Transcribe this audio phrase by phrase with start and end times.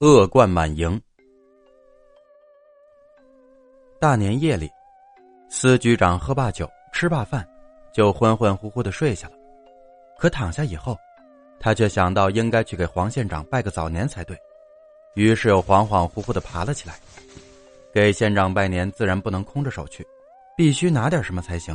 [0.00, 1.00] 恶贯满盈。
[3.98, 4.70] 大年夜里，
[5.48, 7.48] 司局长喝罢酒，吃罢饭，
[7.94, 9.34] 就昏昏乎乎的睡下了。
[10.18, 10.98] 可躺下以后，
[11.58, 14.38] 他却想到应该去给黄县长拜个早年才对，
[15.14, 16.96] 于是又恍恍惚惚的爬了起来。
[17.90, 20.06] 给县长拜年，自然不能空着手去，
[20.54, 21.74] 必须拿点什么才行。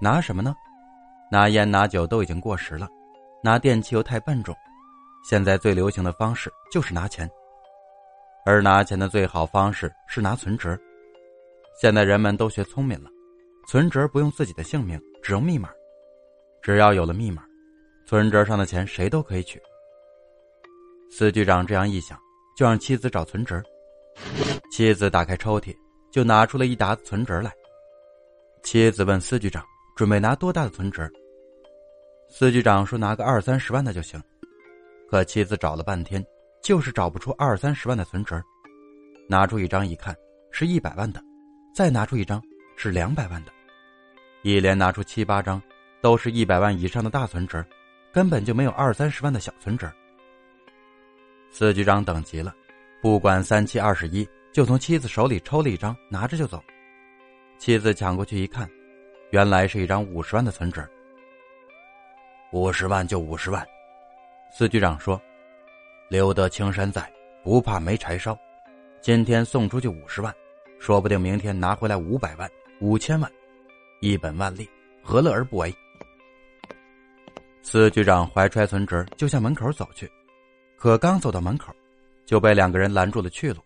[0.00, 0.54] 拿什么呢？
[1.30, 2.88] 拿烟拿酒都已经过时了，
[3.42, 4.56] 拿电器又太笨重。
[5.24, 7.28] 现在最流行的方式就是拿钱，
[8.44, 10.78] 而拿钱的最好方式是拿存折。
[11.80, 13.08] 现在人们都学聪明了，
[13.66, 15.70] 存折不用自己的姓名，只用密码。
[16.60, 17.42] 只要有了密码，
[18.06, 19.58] 存折上的钱谁都可以取。
[21.10, 22.18] 司局长这样一想，
[22.54, 23.62] 就让妻子找存折。
[24.70, 25.74] 妻子打开抽屉，
[26.12, 27.50] 就拿出了一沓存折来。
[28.62, 29.64] 妻子问司局长
[29.96, 31.08] ：“准备拿多大的存折？”
[32.28, 34.22] 司局长说：“拿个二三十万的就行。”
[35.14, 36.20] 可妻子找了半天，
[36.60, 38.42] 就是找不出二三十万的存折。
[39.28, 40.12] 拿出一张一看，
[40.50, 41.20] 是一百万的；
[41.72, 42.42] 再拿出一张，
[42.76, 43.52] 是两百万的。
[44.42, 45.62] 一连拿出七八张，
[46.02, 47.64] 都是一百万以上的大存折，
[48.12, 49.88] 根本就没有二三十万的小存折。
[51.52, 52.52] 司局长等急了，
[53.00, 56.60] 不管三七二十一，就从妻子手里抽了一张，拿着就走。
[57.56, 58.68] 妻子抢过去一看，
[59.30, 60.84] 原来是一张五十万的存折。
[62.50, 63.64] 五十万就五十万。
[64.56, 65.20] 司局长说
[66.08, 68.38] ：“留得青山在，不怕没柴烧。
[69.02, 70.32] 今天送出去五十万，
[70.78, 72.48] 说不定明天拿回来五百万、
[72.80, 73.28] 五千万，
[74.00, 74.70] 一本万利，
[75.02, 75.74] 何乐而不为？”
[77.62, 80.08] 司局长怀揣存折就向门口走去，
[80.76, 81.74] 可刚走到门口，
[82.24, 83.60] 就被两个人拦住了去路。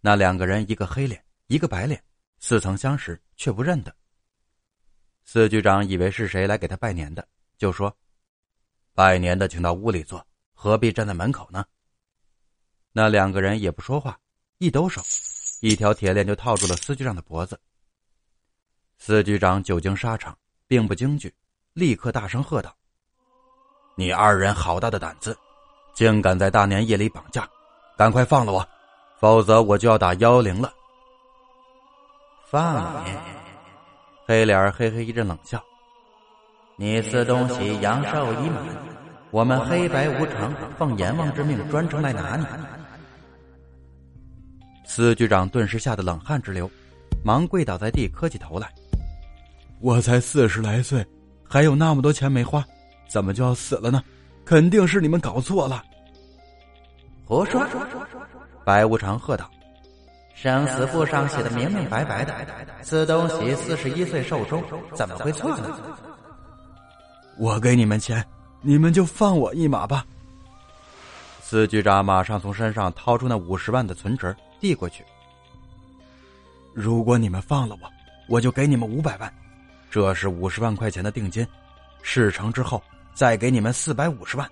[0.00, 2.02] 那两个人一个黑脸，一个白脸，
[2.40, 3.94] 似曾相识却不认得。
[5.24, 7.24] 司局长以为是谁来给他拜年的，
[7.56, 7.96] 就说。
[8.94, 11.64] 拜年的，请到屋里坐，何必站在门口呢？
[12.92, 14.18] 那两个人也不说话，
[14.58, 15.00] 一抖手，
[15.62, 17.58] 一条铁链就套住了司局长的脖子。
[18.98, 20.36] 司局长久经沙场，
[20.66, 21.34] 并不惊惧，
[21.72, 22.76] 立刻大声喝道
[23.96, 25.36] ：“你二人好大的胆子，
[25.94, 27.48] 竟敢在大年夜里绑架！
[27.96, 28.68] 赶快放了我，
[29.18, 30.72] 否则我就要打幺幺零了！”
[32.46, 33.16] 放你！
[34.26, 35.64] 黑脸嘿嘿一阵冷笑。
[36.76, 38.64] 你此东西阳寿已满，
[39.30, 42.44] 我们黑白无常奉阎王之命专程来拿你。
[44.84, 46.68] 司局长顿时吓得冷汗直流，
[47.22, 48.68] 忙跪倒在地，磕起头来
[49.80, 51.06] ：“我才四十来岁，
[51.48, 52.64] 还有那么多钱没花，
[53.08, 54.02] 怎么就要死了呢？
[54.44, 55.84] 肯定是你们搞错了。”
[57.24, 57.64] 胡说！
[58.64, 59.48] 白无常喝道
[60.34, 62.34] ：“生死簿上写的明明白白的，
[62.82, 64.62] 司东西四十一岁寿终，
[64.94, 65.78] 怎么会错呢？”
[67.42, 68.24] 我给你们钱，
[68.60, 70.06] 你们就放我一马吧。
[71.40, 75.04] 司局长马上从身上掏出那五十万的存折，递过去。
[76.72, 77.90] 如果你们放了我，
[78.28, 79.34] 我就给你们五百万，
[79.90, 81.44] 这是五十万块钱的定金，
[82.00, 82.80] 事成之后
[83.12, 84.48] 再给你们四百五十万。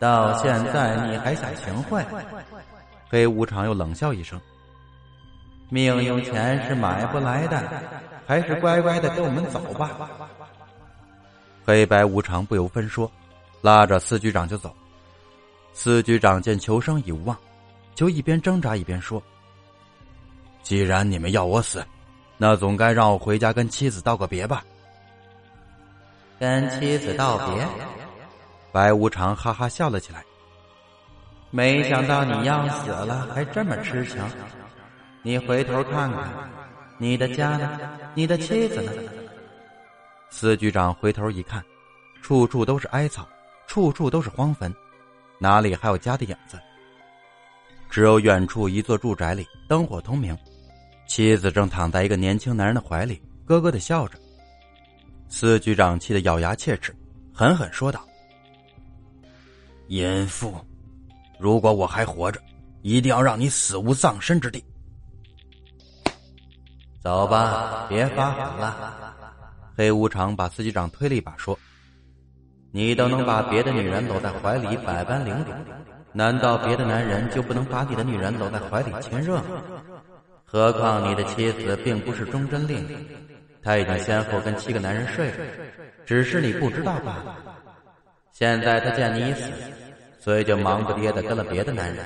[0.00, 2.04] 到现在你还想行贿？
[3.08, 4.40] 黑无常又冷笑一声
[5.70, 7.62] ：“命用钱是买不来的。
[8.30, 10.08] ”还是乖乖的跟我们走吧。
[11.66, 13.10] 黑白无常不由分说，
[13.60, 14.72] 拉着司局长就走。
[15.72, 17.36] 司局长见求生已无望，
[17.92, 19.20] 就一边挣扎一边说
[20.62, 21.84] ：“既然你们要我死，
[22.38, 24.64] 那总该让我回家跟妻子道个别吧。”
[26.38, 27.66] 跟妻子道别？
[28.70, 30.24] 白无常哈哈笑了起来。
[31.50, 34.22] 没想到你要死了还这么痴情，
[35.22, 36.50] 你回头看看。
[36.98, 37.78] 你的家呢？
[38.14, 38.92] 你的妻子呢？
[40.28, 41.64] 司局长回头一看，
[42.20, 43.26] 处处都是艾草，
[43.66, 44.74] 处处都是荒坟，
[45.38, 46.58] 哪里还有家的影子？
[47.88, 50.36] 只有远处一座住宅里灯火通明，
[51.06, 54.18] 妻子正躺在一个年轻男人的怀里，咯咯的笑着。
[55.28, 56.94] 司局长气得咬牙切齿，
[57.32, 58.06] 狠狠说道
[59.88, 60.54] ：“淫妇，
[61.38, 62.38] 如果我还活着，
[62.82, 64.62] 一定要让你死无葬身之地。”
[67.02, 68.94] 走吧，别发狠了。
[69.74, 71.58] 黑无常把司机长推了一把，说
[72.72, 75.46] ：“你都能把别的女人搂在怀里百般凌辱，
[76.12, 79.62] 难道别的男人就不能把你的女人搂在怀里亲热吗？
[80.44, 82.86] 何况你的妻子并不是忠贞令，
[83.62, 85.36] 她已经先后跟七个男人睡了，
[86.04, 87.36] 只是你不知道罢了。
[88.30, 89.50] 现在她见你已死，
[90.18, 92.04] 所以就忙不迭的跟了别的男人。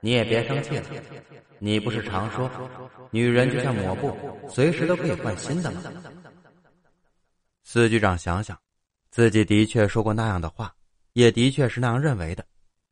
[0.00, 0.84] 你也别生气了。”
[1.62, 2.50] 你不是常说，
[3.10, 4.12] 女人就像抹布，
[4.48, 5.82] 随时都可以换新的吗？
[7.64, 8.56] 司局长想想，
[9.10, 10.72] 自己的确说过那样的话，
[11.14, 12.44] 也的确是那样认为的，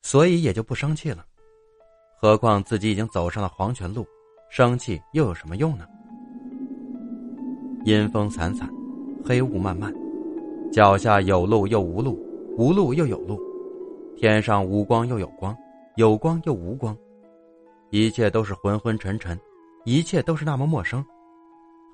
[0.02, 1.24] 所以也就不生气了。
[2.20, 4.04] 何况自己已经走上了黄泉路，
[4.50, 5.86] 生气又有什么用呢？
[7.84, 8.68] 阴风惨惨，
[9.24, 9.94] 黑雾漫漫，
[10.72, 12.18] 脚下有路又无路，
[12.56, 13.40] 无路又有路，
[14.16, 15.56] 天上无光又有光，
[15.96, 16.96] 有光又无光，
[17.90, 19.38] 一切都是昏昏沉沉，
[19.88, 21.02] 一切都是那么陌生，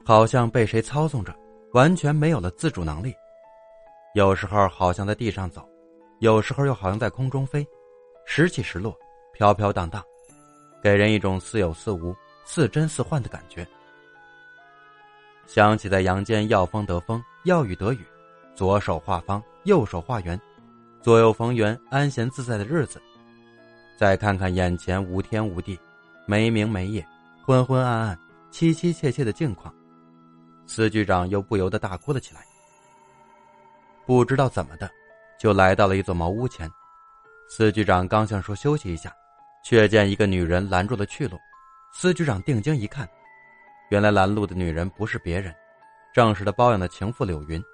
[0.04, 1.32] 好像被谁操纵着，
[1.74, 3.14] 完全没有了自主能力。
[4.16, 5.64] 有时候好像在地上走，
[6.18, 7.64] 有时候又好像在空中飞，
[8.26, 8.92] 时起时落，
[9.32, 10.02] 飘飘荡荡。
[10.82, 12.12] 给人一种似有似无、
[12.44, 13.64] 似真似幻的感觉。
[15.46, 18.04] 想起在阳间要风得风，要雨得雨，
[18.56, 20.38] 左手画方，右手画圆，
[21.00, 23.00] 左右逢源，安闲自在的日子。
[23.96, 25.78] 再看看眼前无天无地，
[26.26, 27.06] 没明没夜，
[27.46, 28.18] 昏昏暗暗，
[28.50, 29.72] 凄凄切切的境况，
[30.66, 32.40] 司局长又不由得大哭了起来。
[34.06, 34.90] 不知道怎么的，
[35.38, 36.70] 就来到了一座茅屋前。
[37.46, 39.12] 司局长刚想说休息一下。
[39.66, 41.38] 却见一个女人拦住了去路，
[41.90, 43.08] 司局长定睛一看，
[43.88, 45.54] 原来拦路的女人不是别人，
[46.12, 47.64] 正是他包养的情妇柳云。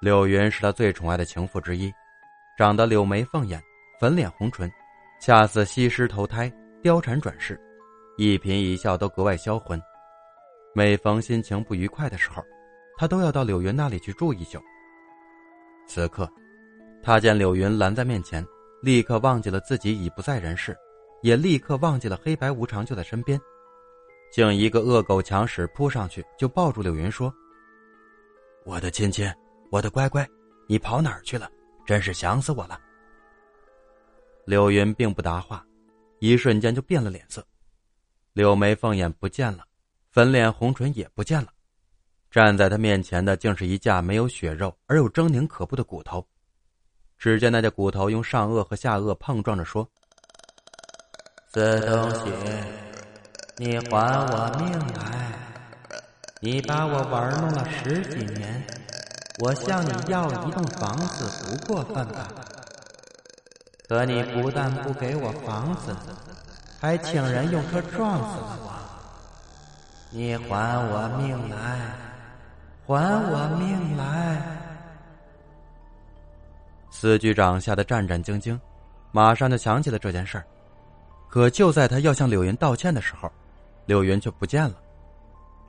[0.00, 1.92] 柳云是他最宠爱的情妇之一，
[2.56, 3.62] 长得柳眉凤眼，
[4.00, 4.72] 粉脸红唇，
[5.20, 6.50] 恰似西施投胎，
[6.82, 7.60] 貂蝉转世，
[8.18, 9.80] 一颦一笑都格外销魂。
[10.74, 12.42] 每逢心情不愉快的时候，
[12.96, 14.60] 他都要到柳云那里去住一宿。
[15.86, 16.28] 此刻，
[17.00, 18.44] 他见柳云拦在面前。
[18.80, 20.76] 立刻忘记了自己已不在人世，
[21.22, 23.40] 也立刻忘记了黑白无常就在身边，
[24.30, 27.32] 竟一个恶狗强使扑上去就抱住柳云说
[28.64, 29.28] ：“我的亲亲，
[29.72, 30.24] 我的乖乖，
[30.68, 31.50] 你跑哪儿去了？
[31.84, 32.80] 真是想死我了。”
[34.46, 35.66] 柳云并不答话，
[36.20, 37.44] 一瞬间就变了脸色，
[38.38, 39.64] 柳眉凤眼不见了，
[40.12, 41.48] 粉脸红唇也不见了，
[42.30, 46.24] 站在他面前的竟是一架没有血肉而又狰狞可怖的骨头。
[47.16, 49.84] 只见那架骨头用上颚和下颚碰撞着说
[51.52, 52.30] ：“死东西，
[53.56, 55.32] 你还我命来！
[56.40, 58.64] 你把我玩弄了十几年，
[59.40, 62.28] 我向你要一栋房子不过分吧？
[63.88, 65.92] 可你不但不给我房子，
[66.80, 68.72] 还请人用车撞死了我！
[70.10, 71.56] 你还我命来！
[72.86, 72.94] 还
[73.30, 74.40] 我命来！”
[76.90, 78.58] 司局长吓得战战兢兢，
[79.10, 80.44] 马上就想起了这件事儿。
[81.28, 83.30] 可就在他要向柳云道歉的时候，
[83.86, 84.74] 柳云却不见了。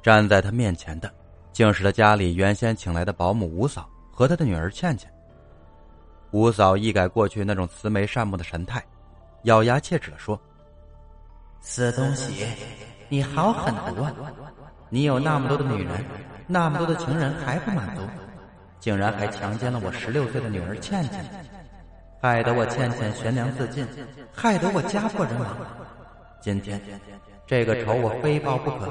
[0.02, 1.12] 站在他面前的，
[1.52, 5.12] 竟是他家里原先请来的保姆吴嫂和他的女儿倩倩。
[6.32, 8.82] 吴嫂一改过去那种慈眉善目的神态，
[9.44, 10.40] 咬牙切齿的说
[11.62, 12.46] ：“死东西，
[13.10, 14.12] 你好狠毒啊！
[14.90, 16.04] 你有那么多的女人，
[16.48, 18.02] 那么多的情人，还不满足？”
[18.80, 21.26] 竟然还强奸了我十六岁的女儿倩倩，
[22.22, 23.86] 害得我倩倩悬梁自尽，
[24.34, 25.48] 害得我家破人亡。
[26.42, 26.82] 今天
[27.46, 28.90] 这个仇我非报不可。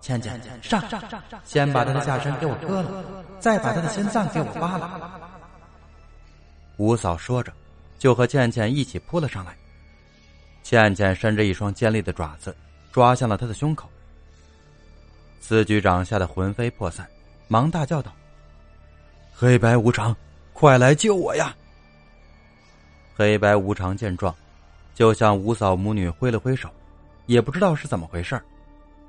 [0.00, 0.82] 倩倩，上，
[1.44, 3.04] 先把她的下身给我割了，
[3.38, 5.20] 再把她的心脏给我扒了。
[6.76, 7.52] 吴嫂说着，
[7.96, 9.56] 就和倩倩一起扑了上来。
[10.66, 12.52] 倩倩伸着一双尖利的爪子，
[12.90, 13.88] 抓向了他的胸口。
[15.38, 17.08] 司局长吓得魂飞魄散，
[17.46, 18.12] 忙大叫道。
[19.32, 20.12] 黑白无常，
[20.52, 21.54] 快来救我呀！
[23.14, 24.34] 黑白无常见状，
[24.92, 26.68] 就向吴嫂母女挥了挥手，
[27.26, 28.42] 也不知道是怎么回事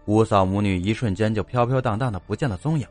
[0.06, 2.86] 吴嫂母女一瞬间就飘飘荡荡的不见了踪影。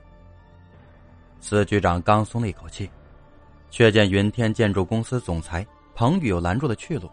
[1.41, 2.91] 司局长刚松了一口气，
[3.71, 7.09] 却见云天建筑公司总裁彭宇又拦住了去路。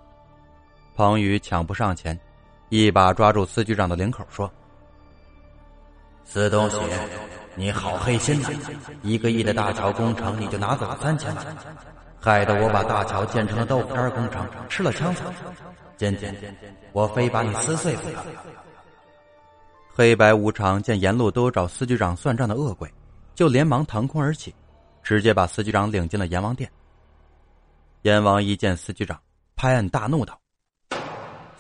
[0.96, 2.20] 彭宇抢步上前，
[2.70, 4.52] 一把抓住司局长的领口，说
[6.24, 6.78] ：“死东西！”
[7.56, 8.50] 你好黑心呐！
[9.04, 11.46] 一个亿的大桥工程，你就拿走了三千万，
[12.20, 15.22] 害得我把大桥建成了豆腐干工程，吃了枪子。
[15.98, 16.36] 今天
[16.92, 18.24] 我非把你撕碎不可！
[19.96, 22.92] 黑白无常见沿路都找司局长算账的恶鬼，
[23.36, 24.52] 就连忙腾空而起，
[25.04, 26.68] 直接把司局长领进了阎王殿。
[28.02, 29.20] 阎王一见司局长，
[29.56, 30.36] 拍案大怒道：“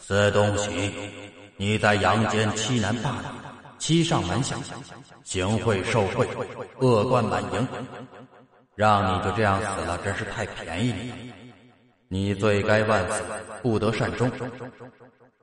[0.05, 0.91] 死东西！
[1.55, 3.17] 你在阳间欺男霸女！”
[3.79, 4.57] 欺上瞒下，
[5.23, 6.27] 行贿受贿，
[6.79, 7.67] 恶贯满盈，
[8.75, 11.33] 让你就这样死了，真是太便宜你！
[12.09, 13.23] 你罪该万死，
[13.61, 14.29] 不得善终。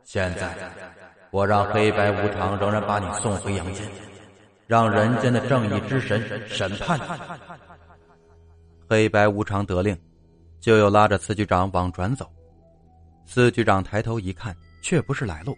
[0.05, 0.55] 现在，
[1.31, 3.87] 我让黑白无常仍然把你送回阳间，
[4.67, 7.05] 让人间的正义之神审判你。
[8.90, 9.99] 黑白无常得令，
[10.61, 12.31] 就又拉着司局长往转走。
[13.32, 15.56] 司局长抬头一看，却不是来路，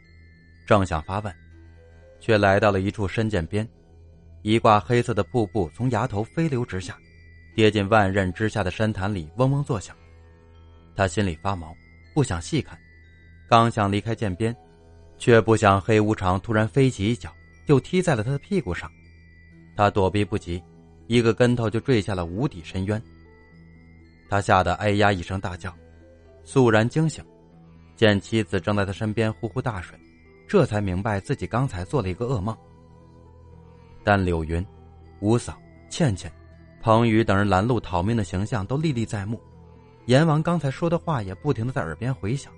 [0.67, 1.35] 正想发问。
[2.21, 3.67] 却来到了一处深涧边，
[4.43, 6.99] 一挂黑色的瀑布从崖头飞流直下，
[7.55, 9.97] 跌进万仞之下的深潭里，嗡嗡作响。
[10.95, 11.75] 他心里发毛，
[12.13, 12.79] 不想细看，
[13.49, 14.55] 刚想离开涧边，
[15.17, 17.35] 却不想黑无常突然飞起一脚，
[17.67, 18.93] 就踢在了他的屁股上。
[19.75, 20.63] 他躲避不及，
[21.07, 23.03] 一个跟头就坠下了无底深渊。
[24.29, 25.75] 他吓得哎呀一声大叫，
[26.45, 27.25] 肃然惊醒，
[28.03, 29.97] 见妻子正在他身边呼呼大睡，
[30.49, 32.53] 这才明白自己刚才做了一个噩梦。
[34.03, 34.67] 但柳云、
[35.21, 35.57] 吴嫂、
[35.89, 36.29] 倩倩、
[36.81, 39.41] 彭宇等人拦路讨命的形象都历历在目。
[40.07, 42.53] 阎王刚才说的话也不停的在耳边回响，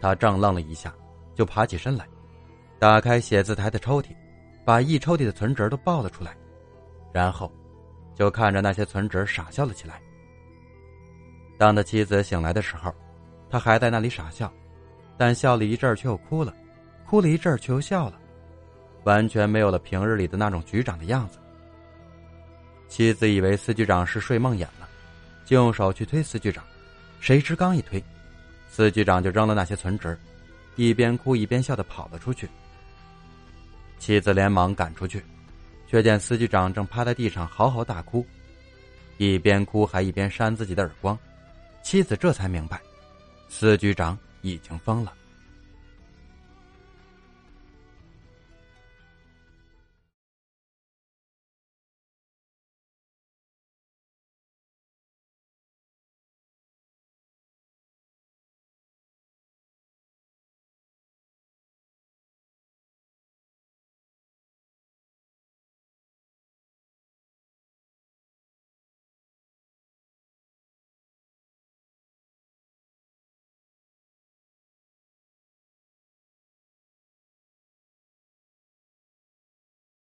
[0.00, 0.92] 他怔愣了一下，
[1.32, 2.04] 就爬起身来，
[2.76, 4.08] 打开写字台的抽屉，
[4.64, 6.36] 把一抽屉的存折都抱了出来，
[7.12, 7.52] 然后，
[8.16, 10.02] 就看着那些存折傻笑了起来。
[11.56, 12.92] 当他妻子醒来的时候，
[13.50, 14.50] 他还在那里傻笑，
[15.18, 16.54] 但笑了一阵儿却又哭了，
[17.04, 18.18] 哭了一阵儿却又笑了，
[19.04, 21.38] 完全没有了平日里的那种局长的样子。
[22.88, 24.88] 妻子以为司局长是睡梦魇了。
[25.46, 26.62] 就用手去推司局长，
[27.18, 28.00] 谁知刚一推，
[28.68, 30.16] 司局长就扔了那些存折，
[30.76, 32.48] 一边哭一边笑的跑了出去。
[33.98, 35.24] 妻子连忙赶出去，
[35.88, 38.24] 却见司局长正趴在地上嚎嚎大哭，
[39.16, 41.18] 一边哭还一边扇自己的耳光。
[41.82, 42.80] 妻子这才明白，
[43.50, 45.12] 司局长已经疯了。